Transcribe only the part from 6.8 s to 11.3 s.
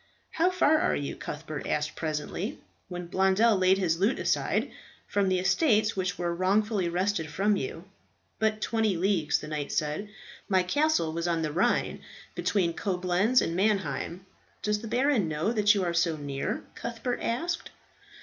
wrested from you?" "But twenty leagues," the knight said. "My castle was